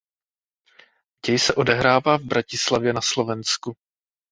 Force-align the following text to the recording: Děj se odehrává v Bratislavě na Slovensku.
Děj 1.25 1.39
se 1.39 1.53
odehrává 1.55 2.17
v 2.17 2.21
Bratislavě 2.21 2.93
na 2.93 3.01
Slovensku. 3.01 3.75